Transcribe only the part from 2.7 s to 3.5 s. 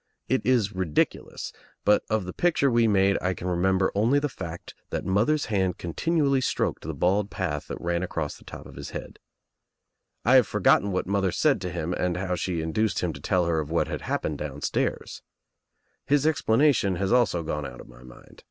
we made I can